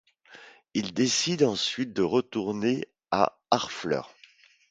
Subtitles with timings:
[0.73, 4.11] Il décide ensuite de retourner à Harfleur.